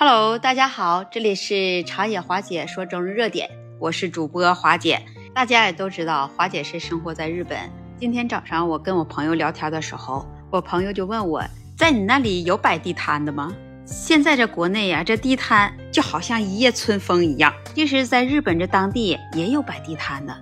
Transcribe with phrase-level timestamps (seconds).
[0.00, 5.02] Hello，大家好，这里是长野华姐说中日热点，我是主播华姐。
[5.34, 7.58] 大家也都知道，华姐是生活在日本。
[7.98, 11.42] 今天早上我跟我朋友聊天的时候，我朋友就问我，
[11.76, 13.52] 在你那里有摆地摊的吗？
[13.84, 17.52] 现在这国内呀，这地摊就好像一夜春风一样。
[17.74, 20.32] 其实，在日本这当地也有摆地摊的，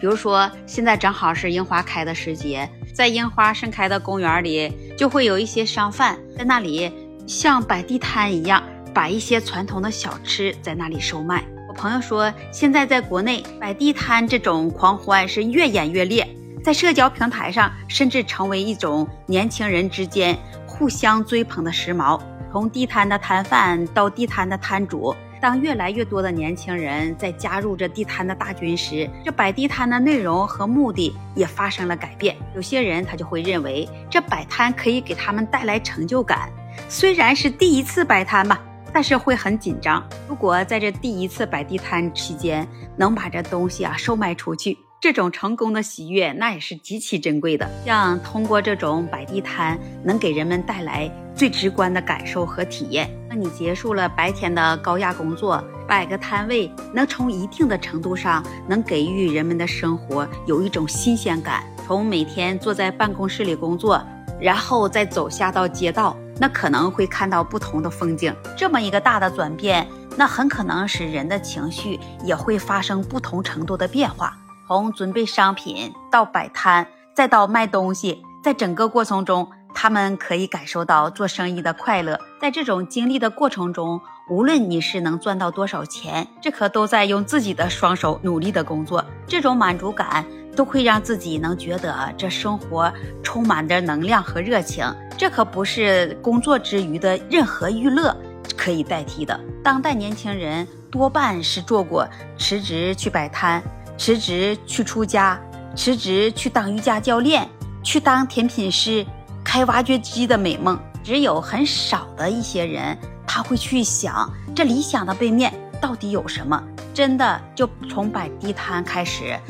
[0.00, 6.92] 比如说现在正好是樱花开的时节，在樱花盛开的公园里，就会有一些商贩在那里
[7.26, 8.62] 像摆地摊一样。
[8.92, 11.44] 摆一些传统的小吃在那里售卖。
[11.68, 16.28] 我朋友说，现在在国内摆地摊这种狂欢是越演越烈，
[16.62, 22.20] 在社交平台上甚至成为一种年轻人之间互相追捧的时髦。
[22.52, 32.36] 从地摊的摊贩到地摊的摊主，当越来越多的年轻人在加入这地摊的大军时，这摆地摊的内容和目的也发生了改变。
[32.56, 36.50] 有些人他就会认为，这摆摊可以给他们带来成就感，
[36.88, 38.60] 虽然是第一次摆摊吧。
[38.92, 40.02] 但是会很紧张。
[40.28, 47.68] 如果在这第一次摆地摊期间能把这东西啊售卖出去，这种成功的喜悦那也是极其珍贵的。
[47.84, 53.10] 像通过这种摆地摊，能给人们带来最直观的感受和体验。
[53.28, 61.62] 那你结束了白天的高压工作，摆个摊位，能从一定的程度上能给予人们的生活有一种新鲜感。
[61.86, 64.04] 从每天坐在办公室里工作，
[64.40, 66.16] 然后再走下到街道。
[66.40, 74.36] 那可能会看到不同的风景，这么一个大的转变，那很可能使人的情绪也会发生不同程度的变化。
[74.66, 82.18] 从准备商品到摆摊，再到卖东西，在整个过程中，他们可以感受到做生意的快乐。
[82.40, 90.24] 在这种经历的过程中，无论你是能赚到多少钱，这可都在用自己的双手努力的工作，这种满足感。
[90.60, 94.84] 都会让自己能觉得这生活充满着能量和热情，
[95.16, 98.14] 这可不是工作之余的任何娱乐
[98.58, 99.40] 可以代替的。
[99.64, 102.06] 当代年轻人多半是做过
[102.38, 103.62] 辞职去摆摊、
[103.96, 105.40] 辞职去出家、
[105.74, 107.48] 辞职去当瑜伽教练、
[107.82, 109.06] 去当甜品师、
[109.42, 112.94] 开挖掘机的美梦，只有很少的一些人
[113.26, 116.62] 他会去想这理想的背面到底有什么。
[116.92, 119.40] 真的就从摆地摊开始。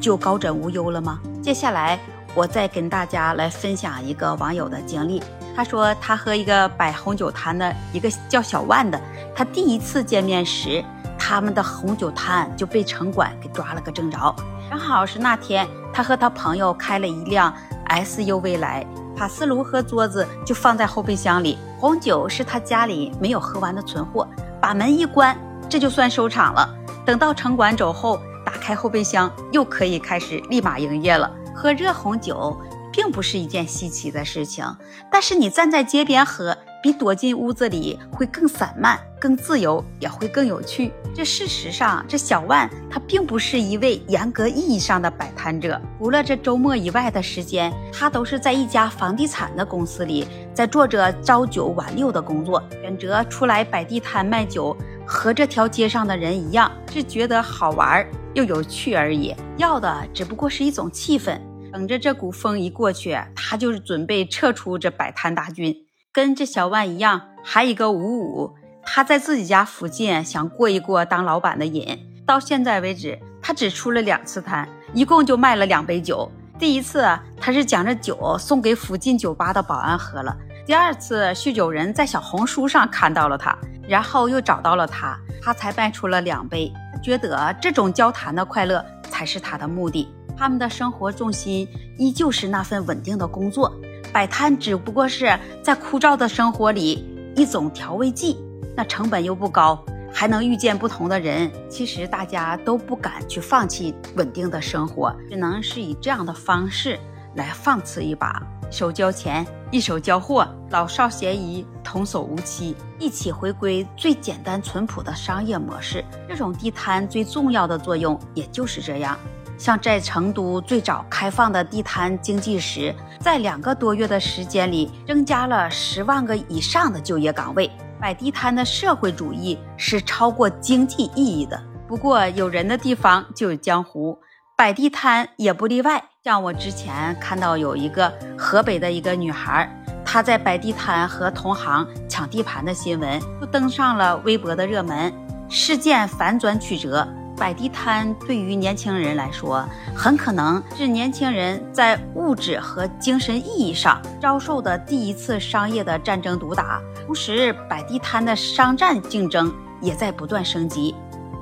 [0.00, 1.20] 就高枕无忧了吗？
[1.42, 2.00] 接下来
[2.34, 5.22] 我再跟大家来分享一个网友的经历。
[5.54, 8.98] 他说，他和一个摆红酒摊的一个叫小万的，
[9.34, 10.82] 他第一次见面时，
[11.18, 14.34] 他们的红酒摊就被城管给抓了个正着。
[14.70, 17.52] 正好是那天，他和他朋友开了一辆
[17.88, 18.86] SUV 来，
[19.16, 24.26] 卡斯炉和桌子就放在后备箱里，红酒是他家里没有喝完的存货。
[24.62, 25.36] 把门一关，
[25.68, 26.68] 这就算收场了。
[27.04, 28.18] 等到城管走后。
[28.50, 31.32] 打开后备箱，又可以开始立马营业了。
[31.54, 32.58] 喝热红酒
[32.92, 34.64] 并不是一件稀奇的事情，
[35.08, 40.92] 但是你站在街边喝，比躲进屋子里会更散漫、更自由，也会更有趣。
[41.14, 52.60] 这事实上，这小万他并不是一位严格意义上的摆摊者，除了这周末以外的时间，他都是在一家房地产的公司里，在做着朝九晚六的工作。
[52.82, 58.10] 选择出来摆地摊卖酒，和这条街上的人一样，是觉得好玩儿。
[58.34, 61.40] 又有趣而已，要的只不过是一种气氛。
[61.72, 65.74] 等着这股风一过去，他就是准备撤出这摆摊大军。
[66.12, 71.98] 跟这小万一样，还一个五五，他在自己家附近想过一过当老板的瘾。
[72.26, 76.30] 到现在为止，他只出了两次摊，一共就卖了两杯酒。
[76.58, 80.36] 第一次他是将这酒送给附近酒吧的保安喝了。
[80.66, 83.56] 第二次酗酒人在小红书上看到了他，
[83.88, 86.72] 然后又找到了他，他才卖出了两杯。
[87.02, 90.08] 觉得这种交谈的快乐才是他的目的。
[90.36, 91.68] 他们的生活重心
[91.98, 93.70] 依旧是那份稳定的工作，
[94.12, 98.38] 摆摊只不过是在枯燥的生活里一种调味剂。
[98.76, 101.50] 那成本又不高，还能遇见不同的人。
[101.68, 106.98] 其实大家都不敢去放弃稳定的生活，只能是以这样的方式
[107.34, 108.42] 来放肆一把。
[108.70, 116.04] 手交钱，一手交货，老少咸宜，童叟无欺，一起回归最简单淳朴的商业模式。
[116.28, 119.18] 这种地摊最重要的作用也就是这样。
[119.58, 127.70] 像在成都最早开放的地摊经济时，在两个多月的时间里，增加了十万个以上的就业岗位。
[128.00, 131.62] 摆地摊的社会主义是超过经济意义的。
[131.86, 134.18] 不过，有人的地方就有江湖。
[134.56, 139.68] 摆地摊也不例外，像我之前看到有一个河北的一个女孩，
[140.12, 145.12] 他在摆地摊和同行抢地盘的新闻，又登上了微博的热门。
[145.48, 149.64] 事件反转曲折，摆地摊对于年轻人来说，
[149.94, 156.82] 很可能是年轻人在物质和精神意义上遭受的第一次商业的战争毒打。
[157.06, 160.92] 同时，摆地摊的商战竞争也在不断升级，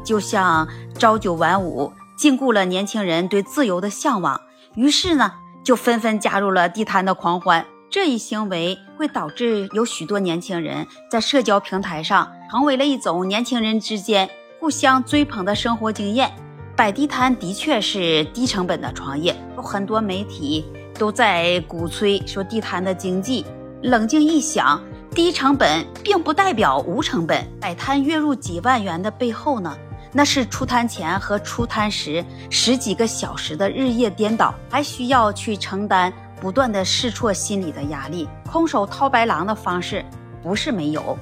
[0.05, 0.69] 就像
[0.99, 4.39] 朝九晚五，禁锢了年轻人对自由的向往。
[4.75, 5.33] 于是呢，
[5.65, 7.65] 就纷纷加入了地摊的狂欢。
[7.91, 14.29] 这一行为会导致有许多年轻人在社交平台上成为了一种年轻人之间
[14.61, 16.31] 互相追捧的生活经验。
[16.77, 20.65] 摆地摊的确是低成本的创业，有很多媒体
[20.99, 23.45] 都在鼓吹说地摊的经济。
[23.83, 24.81] 冷静一想。
[25.15, 27.45] 低成本并不代表无成本。
[27.59, 29.77] 摆摊月入几万元的背后呢，
[30.13, 38.29] 那是出摊前和出摊时十几个小时的日夜颠倒，还需要去承担不断的试错心理的压力。
[38.51, 40.05] 空手套白狼的方式
[40.43, 41.17] 不是没有，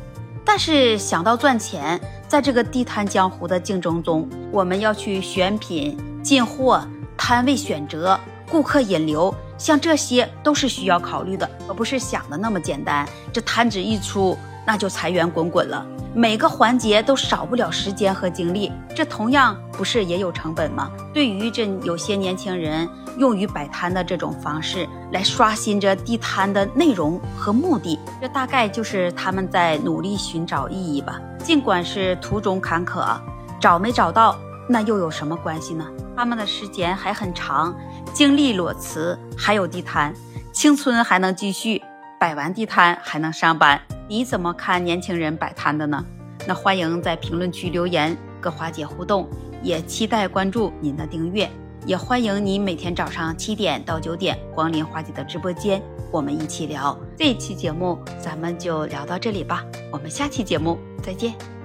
[0.45, 6.87] 但是想到赚钱，在这个地摊江湖的竞争中，我们要去选品、进货、
[7.17, 8.19] 摊位选择、
[8.51, 9.35] 顾客引流。
[9.59, 13.09] 像这些都是需要考虑的，而不是想的那么简单。
[13.33, 14.37] 这摊子一出，
[14.67, 15.87] 那就财源滚滚了。
[16.19, 20.91] 每个环节都少不了时间和精力，这同样不是也有成本吗？
[21.13, 31.21] 对于这有些年轻人用于摆摊的这种方式来刷新着地摊的内容和目的，这大概就是他们在努力寻找意义吧。
[31.45, 33.05] 尽管是途中坎坷，
[33.61, 34.35] 找没找到
[34.67, 35.87] 那又有什么关系呢？
[36.17, 37.77] 他们的时间还很长。
[38.15, 40.15] 经历裸辞，还有地摊，
[40.51, 41.83] 青春还能继续，
[42.19, 43.79] 摆完地摊还能上班。
[44.08, 46.05] 你怎么看年轻人摆摊的呢？
[46.47, 49.29] 那欢迎在评论区留言跟花姐互动，
[49.62, 51.50] 也期待关注您的订阅，
[51.85, 55.82] 也欢迎您每天早上七点到九点光临花姐的直播间，
[56.12, 56.97] 我们一起聊。
[57.17, 61.56] 这期节目咱们就聊到这里吧，我们下期节目再见。